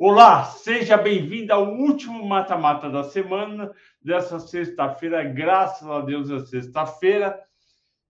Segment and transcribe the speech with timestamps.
[0.00, 7.36] Olá, seja bem-vindo ao último mata-mata da semana, dessa sexta-feira, graças a Deus é sexta-feira.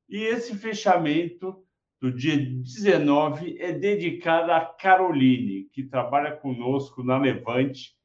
[0.07, 1.65] E esse fechamento
[1.99, 7.97] do dia 19 é dedicado a Caroline, que trabalha conosco na Levante.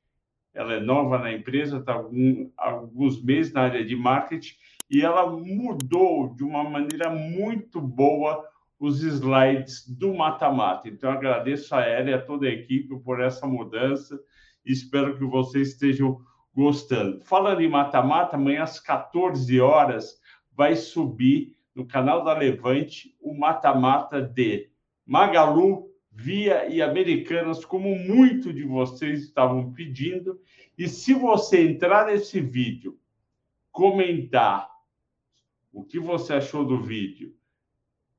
[0.53, 2.01] Ela é nova na empresa, está
[2.55, 4.55] alguns meses na área de marketing
[4.89, 8.47] e ela mudou de uma maneira muito boa
[8.85, 10.89] os slides do mata-mata.
[10.89, 14.19] Então, agradeço a ela e a toda a equipe por essa mudança
[14.65, 16.21] espero que vocês estejam
[16.53, 17.19] gostando.
[17.21, 20.19] Falando em mata-mata, amanhã às 14 horas
[20.51, 24.69] vai subir no canal da Levante o mata-mata de
[25.05, 30.39] Magalu, Via e Americanas, como muito de vocês estavam pedindo.
[30.77, 32.99] E se você entrar nesse vídeo,
[33.71, 34.69] comentar
[35.71, 37.35] o que você achou do vídeo,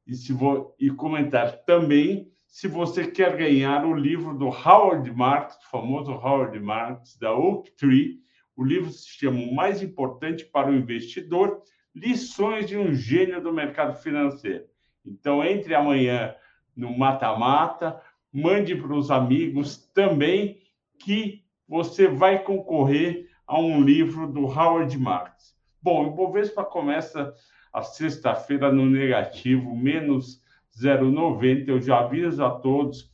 [0.06, 5.56] e, se vou, e comentar também se você quer ganhar o livro do Howard Marks,
[5.56, 8.20] o famoso Howard Marks, da Oak Tree.
[8.56, 13.52] O livro se chama O Mais Importante para o Investidor, Lições de um Gênio do
[13.52, 14.66] Mercado Financeiro.
[15.04, 16.34] Então, entre amanhã
[16.76, 18.00] no Mata-Mata,
[18.32, 20.60] mande para os amigos também
[20.98, 25.56] que você vai concorrer a um livro do Howard Marks.
[25.82, 27.34] Bom, o Bovespa começa
[27.74, 30.40] a sexta-feira no negativo, menos
[30.80, 31.68] 0,90.
[31.68, 33.10] Eu já aviso a todos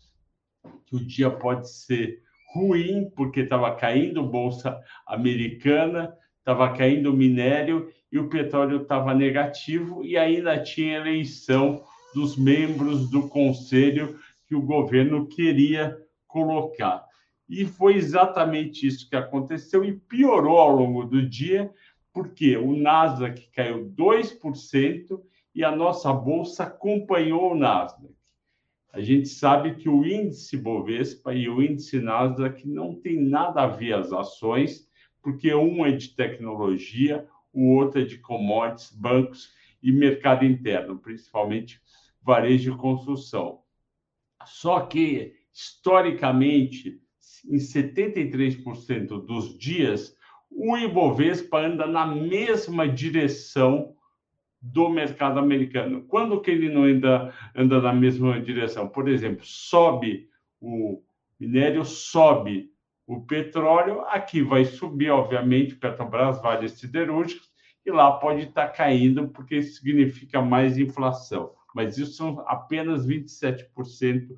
[0.85, 8.19] que o dia pode ser ruim, porque estava caindo bolsa americana, estava caindo minério e
[8.19, 15.27] o petróleo estava negativo e ainda tinha eleição dos membros do conselho que o governo
[15.27, 17.05] queria colocar.
[17.49, 21.71] E foi exatamente isso que aconteceu e piorou ao longo do dia,
[22.13, 25.21] porque o Nasdaq caiu 2%
[25.55, 28.15] e a nossa bolsa acompanhou o Nasdaq.
[28.93, 33.67] A gente sabe que o índice Bovespa e o índice Nasdaq não tem nada a
[33.67, 34.89] ver as ações,
[35.23, 39.53] porque um é de tecnologia, o outro é de commodities, bancos
[39.83, 41.81] e mercado interno, principalmente
[42.23, 43.61] varejo e construção.
[44.45, 47.01] Só que, historicamente,
[47.49, 50.17] em 73% dos dias,
[50.51, 53.95] o Ibovespa anda na mesma direção
[54.61, 56.03] do mercado americano.
[56.03, 58.89] Quando que ele não anda, anda na mesma direção?
[58.89, 60.29] Por exemplo, sobe
[60.61, 61.03] o
[61.39, 62.71] minério, sobe
[63.07, 67.51] o petróleo, aqui vai subir, obviamente, Petrobras, Vale Siderúrgicos,
[67.85, 71.53] e lá pode estar caindo, porque significa mais inflação.
[71.75, 74.29] Mas isso são apenas 27%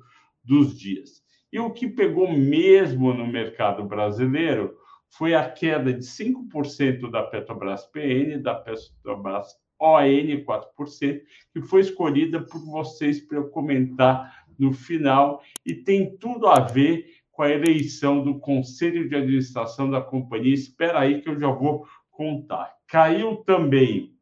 [0.43, 1.21] dos dias.
[1.51, 4.75] E o que pegou mesmo no mercado brasileiro
[5.17, 12.41] foi a queda de 5% da Petrobras PN, da Petrobras ON 4%, que foi escolhida
[12.41, 18.23] por vocês para eu comentar no final, e tem tudo a ver com a eleição
[18.23, 20.53] do Conselho de Administração da companhia.
[20.53, 22.73] Espera aí que eu já vou contar.
[22.87, 24.13] Caiu também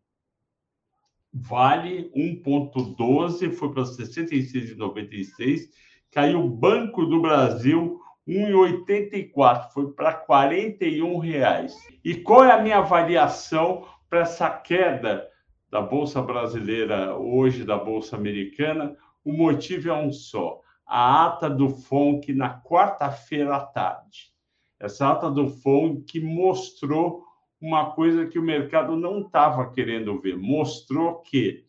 [1.34, 5.70] Vale 1,12, foi para 66,96.
[6.12, 11.76] Caiu Banco do Brasil 1,84, foi para 41 reais.
[12.04, 15.28] E qual é a minha avaliação para essa queda
[15.70, 18.96] da bolsa brasileira hoje, da bolsa americana?
[19.24, 24.32] O motivo é um só: a ata do FONC na quarta-feira à tarde.
[24.80, 27.24] Essa ata do FONC mostrou
[27.62, 30.36] uma coisa que o mercado não estava querendo ver.
[30.36, 31.64] Mostrou que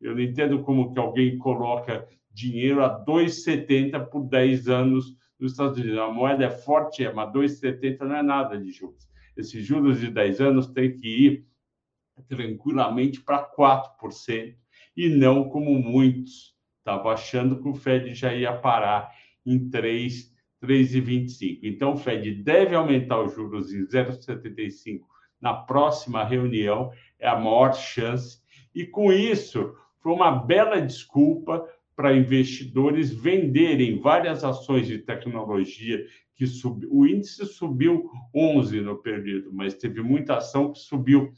[0.00, 5.78] Eu não entendo como que alguém coloca dinheiro a 2,70 por 10 anos nos Estados
[5.78, 5.98] Unidos.
[5.98, 9.09] A moeda é forte, é, mas 2,70 não é nada de juros.
[9.40, 11.46] Esses juros de 10 anos têm que ir
[12.28, 14.54] tranquilamente para 4%,
[14.96, 19.10] e não como muitos estavam achando que o Fed já ia parar
[19.46, 20.30] em 3,
[20.62, 21.60] 3,25.
[21.62, 25.00] Então, o Fed deve aumentar os juros em 0,75
[25.40, 28.42] na próxima reunião, é a maior chance.
[28.74, 31.66] E com isso, foi uma bela desculpa
[32.00, 36.02] para investidores venderem várias ações de tecnologia
[36.34, 36.88] que subiu.
[36.90, 41.30] O índice subiu 11 no período, mas teve muita ação que subiu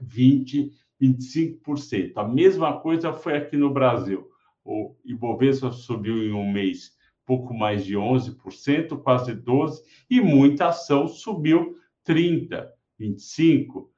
[0.00, 0.70] 20,
[1.02, 2.12] 25%.
[2.14, 4.30] A mesma coisa foi aqui no Brasil.
[4.64, 6.92] O Ibovespa subiu em um mês
[7.26, 11.74] pouco mais de 11%, quase 12%, e muita ação subiu
[12.06, 12.68] 30%,
[13.00, 13.88] 25%,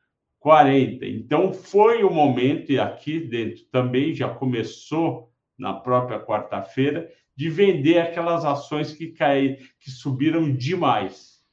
[0.43, 1.03] 40%.
[1.03, 7.99] Então, foi o momento, e aqui dentro também já começou na própria quarta-feira, de vender
[7.99, 11.45] aquelas ações que caíram, que subiram demais.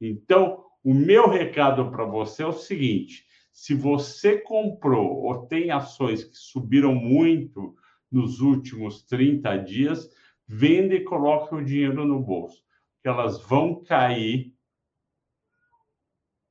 [0.00, 6.24] Então, o meu recado para você é o seguinte: se você comprou ou tem ações
[6.24, 7.74] que subiram muito
[8.10, 10.10] nos últimos 30 dias,
[10.46, 12.62] vende e coloque o dinheiro no bolso,
[13.02, 14.54] que elas vão cair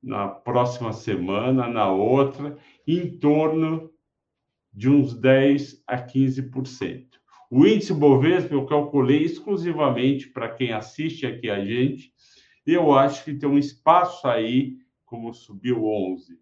[0.01, 3.92] na próxima semana, na outra, em torno
[4.73, 7.05] de uns 10 a 15%.
[7.49, 12.11] O índice Bovespa eu calculei exclusivamente para quem assiste aqui a gente.
[12.65, 16.39] Eu acho que tem um espaço aí, como subiu 11,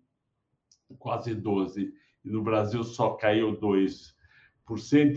[0.98, 1.92] quase 12%,
[2.24, 4.14] e no Brasil só caiu 2%,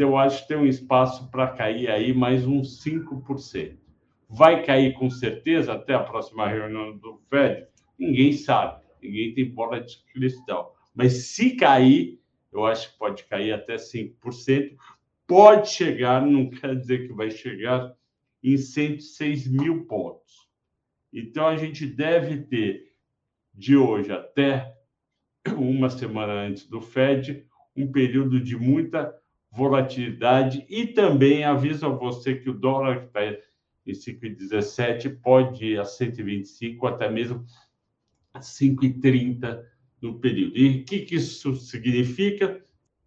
[0.01, 3.77] eu acho que tem um espaço para cair aí mais uns 5%.
[4.29, 7.69] Vai cair com certeza até a próxima reunião do Fed?
[7.97, 10.75] Ninguém sabe, ninguém tem bola de cristal.
[10.93, 12.19] Mas se cair,
[12.55, 14.77] eu acho que pode cair até 5%.
[15.27, 17.95] Pode chegar, não quer dizer que vai chegar,
[18.43, 20.49] em 106 mil pontos.
[21.12, 22.93] Então a gente deve ter
[23.53, 24.77] de hoje até
[25.56, 27.47] uma semana antes do Fed,
[27.77, 29.15] um período de muita
[29.51, 33.25] volatilidade e também aviso a você que o dólar que está
[33.87, 37.45] em 5,17 pode ir a 125 até mesmo
[38.35, 39.65] 5,30
[40.05, 40.59] no período.
[40.59, 42.62] E o que, que isso significa?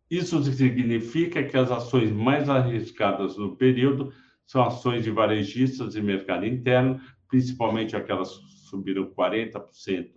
[0.10, 4.12] Isso significa que as ações mais arriscadas no período
[4.48, 7.00] são ações de varejistas e mercado interno,
[7.30, 10.10] principalmente aquelas que subiram 40%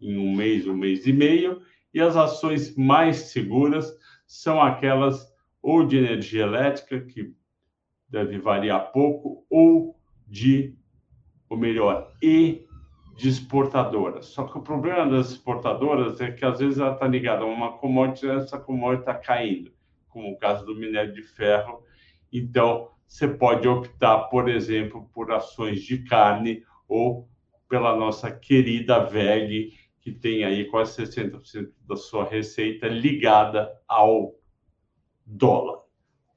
[0.00, 1.60] em um mês, um mês e meio,
[1.92, 3.92] e as ações mais seguras
[4.26, 5.30] são aquelas
[5.60, 7.34] ou de energia elétrica, que
[8.08, 10.74] deve variar pouco, ou de,
[11.48, 12.66] ou melhor, e
[13.16, 14.26] de exportadoras.
[14.26, 17.72] Só que o problema das exportadoras é que às vezes ela está ligada a uma
[17.78, 19.72] commodity e essa commodity está caindo,
[20.08, 21.82] como o caso do minério de ferro.
[22.32, 27.28] Então, você pode optar, por exemplo, por ações de carne ou
[27.68, 34.34] pela nossa querida VEG, que tem aí quase 60% da sua receita ligada ao
[35.24, 35.78] dólar.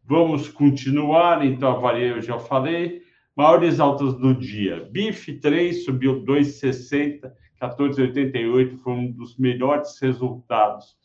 [0.04, 3.02] Vamos continuar, então a varia eu já falei.
[3.38, 4.90] Maiores altas do dia.
[4.90, 7.32] BIF 3 subiu 2,60,
[7.62, 10.98] 14,88 foi um dos melhores resultados.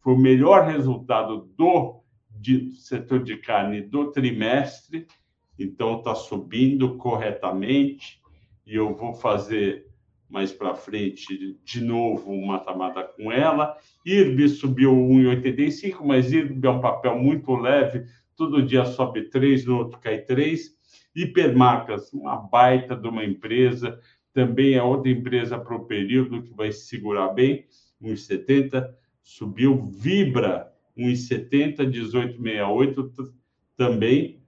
[0.00, 5.06] Foi o melhor resultado do de, setor de carne do trimestre,
[5.58, 8.20] então está subindo corretamente.
[8.66, 9.86] E eu vou fazer
[10.28, 13.74] mais para frente de novo um mata-mata com ela.
[14.04, 18.04] IRB subiu 1,85, mas IRB é um papel muito leve,
[18.36, 20.78] todo dia sobe 3, no outro cai 3.
[21.14, 24.00] Hipermarcas, uma baita de uma empresa,
[24.32, 27.66] também é outra empresa para o período que vai se segurar bem,
[28.00, 28.88] 1,70,
[29.22, 29.80] subiu.
[29.82, 33.32] Vibra, 1,70, 18,68
[33.76, 34.40] também.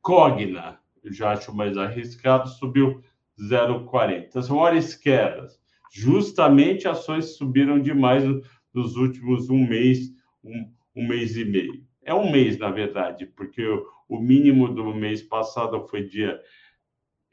[0.00, 3.02] Cogna, já acho mais arriscado, subiu
[3.40, 4.36] 0,40.
[4.36, 5.58] As maiores quedas,
[5.92, 8.22] justamente ações subiram demais
[8.72, 10.12] nos últimos um mês,
[10.42, 11.82] um, um mês e meio.
[12.02, 16.40] É um mês, na verdade, porque o, o mínimo do mês passado foi dia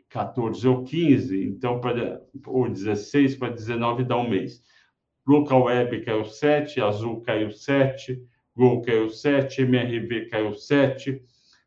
[0.09, 4.61] 14 ou 15, então, para, ou 16 para 19 dá um mês.
[5.25, 8.21] Local Web caiu 7, Azul caiu 7,
[8.55, 11.23] Gol caiu 7, MRV caiu 7,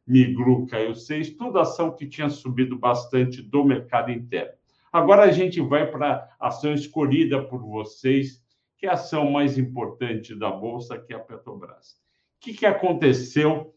[0.07, 4.53] Migru caiu 6, toda ação que tinha subido bastante do mercado interno.
[4.93, 8.43] Agora a gente vai para a ação escolhida por vocês,
[8.77, 11.93] que é a ação mais importante da Bolsa, que é a Petrobras.
[12.37, 13.74] O que, que aconteceu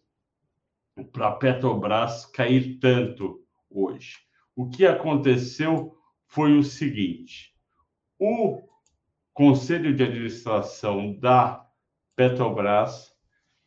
[1.12, 4.18] para a Petrobras cair tanto hoje?
[4.56, 7.54] O que aconteceu foi o seguinte:
[8.20, 8.62] o
[9.34, 11.66] Conselho de Administração da
[12.16, 13.16] Petrobras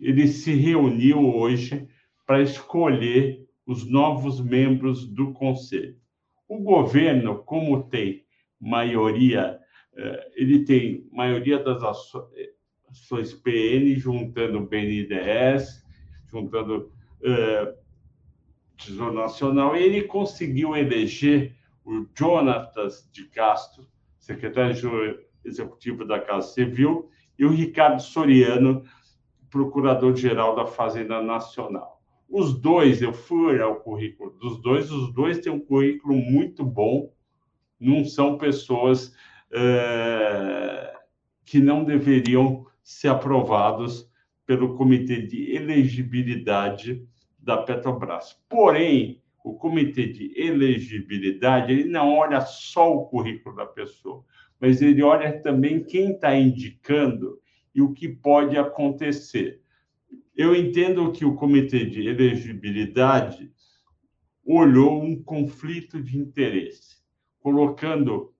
[0.00, 1.86] ele se reuniu hoje
[2.26, 5.96] para escolher os novos membros do conselho.
[6.48, 8.24] O governo, como tem
[8.58, 9.60] maioria,
[9.96, 15.84] eh, ele tem maioria das ações PN, juntando BNDES,
[16.30, 16.92] juntando
[17.22, 17.74] uh,
[18.76, 23.86] Tesouro Nacional, e ele conseguiu eleger o Jonatas de Castro,
[24.18, 24.74] secretário
[25.44, 28.84] executivo da Casa Civil, e o Ricardo Soriano,
[29.50, 32.00] procurador-geral da Fazenda Nacional.
[32.28, 36.64] Os dois, eu fui olhar o currículo dos dois, os dois têm um currículo muito
[36.64, 37.12] bom,
[37.78, 39.12] não são pessoas
[39.50, 40.94] é,
[41.44, 44.08] que não deveriam ser aprovados
[44.46, 47.04] pelo Comitê de Elegibilidade
[47.42, 48.38] da Petrobras.
[48.48, 54.24] Porém, o Comitê de Elegibilidade ele não olha só o currículo da pessoa,
[54.60, 57.40] mas ele olha também quem está indicando
[57.74, 59.62] e o que pode acontecer.
[60.36, 63.50] Eu entendo que o Comitê de Elegibilidade
[64.44, 66.96] olhou um conflito de interesse,
[67.40, 68.34] colocando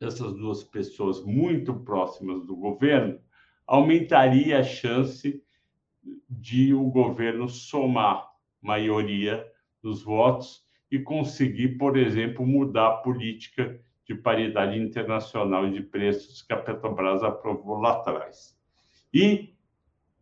[0.00, 3.20] essas duas pessoas muito próximas do governo,
[3.66, 5.42] aumentaria a chance
[6.28, 8.28] de o governo somar
[8.60, 9.46] maioria
[9.82, 16.52] dos votos e conseguir, por exemplo, mudar a política de paridade internacional de preços que
[16.52, 18.56] a Petrobras aprovou lá atrás.
[19.12, 19.54] E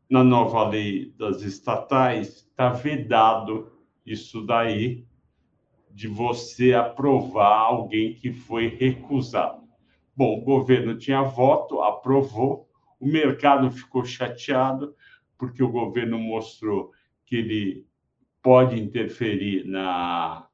[0.08, 3.72] na nova lei das estatais está vedado
[4.04, 5.06] isso daí
[5.90, 9.62] de você aprovar alguém que foi recusado.
[10.14, 12.68] Bom, o governo tinha voto, aprovou,
[12.98, 14.94] o mercado ficou chateado
[15.40, 16.92] porque o governo mostrou
[17.24, 17.86] que ele
[18.42, 20.46] pode interferir na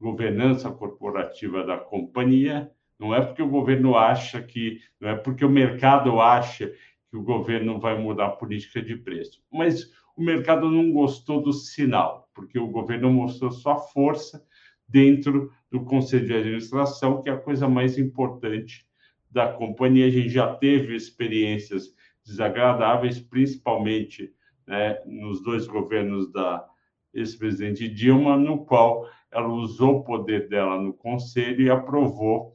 [0.00, 2.70] governança corporativa da companhia.
[2.96, 6.72] Não é porque o governo acha que, não é porque o mercado acha
[7.10, 11.52] que o governo vai mudar a política de preço, mas o mercado não gostou do
[11.52, 14.46] sinal, porque o governo mostrou sua força
[14.88, 18.86] dentro do conselho de administração, que é a coisa mais importante
[19.28, 20.06] da companhia.
[20.06, 21.92] A gente já teve experiências
[22.24, 24.32] desagradáveis, principalmente
[24.66, 26.66] né, nos dois governos da
[27.12, 32.54] ex-presidente Dilma, no qual ela usou o poder dela no conselho e aprovou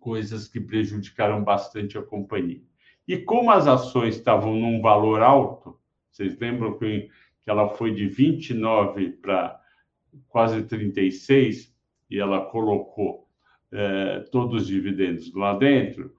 [0.00, 2.62] coisas que prejudicaram bastante a companhia.
[3.06, 5.78] E como as ações estavam num valor alto,
[6.10, 7.08] vocês lembram que,
[7.42, 9.58] que ela foi de 29 para
[10.28, 11.74] quase 36
[12.10, 13.28] e ela colocou
[13.72, 16.14] eh, todos os dividendos lá dentro,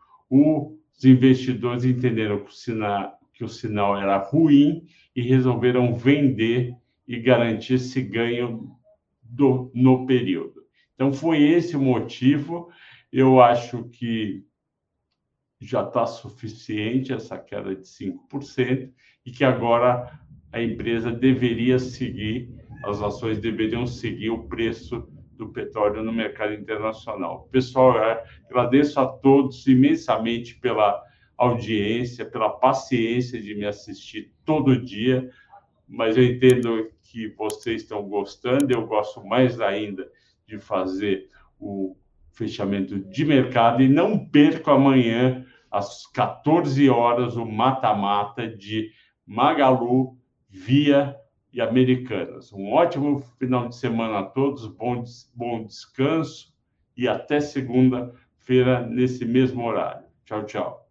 [1.00, 6.76] os investidores entenderam que o, sinal, que o sinal era ruim e resolveram vender
[7.08, 8.70] e garantir esse ganho
[9.24, 10.62] do, no período.
[10.94, 12.70] Então, foi esse o motivo.
[13.12, 14.44] Eu acho que
[15.62, 18.92] já está suficiente essa queda de 5%
[19.26, 20.20] e que agora
[20.52, 22.54] a empresa deveria seguir,
[22.84, 25.08] as ações deveriam seguir o preço
[25.40, 27.48] do petróleo no mercado internacional.
[27.50, 27.96] Pessoal,
[28.50, 31.02] agradeço a todos imensamente pela
[31.38, 35.30] audiência, pela paciência de me assistir todo dia,
[35.88, 40.06] mas eu entendo que vocês estão gostando, eu gosto mais ainda
[40.46, 41.96] de fazer o
[42.34, 48.92] fechamento de mercado e não perco amanhã às 14 horas o mata-mata de
[49.26, 50.18] Magalu,
[50.52, 51.16] Via
[51.52, 52.54] e Americanas.
[52.54, 55.04] Um ótimo final de semana a todos, bom,
[55.34, 56.54] bom descanso
[56.96, 60.06] e até segunda-feira nesse mesmo horário.
[60.26, 60.89] Tchau, tchau.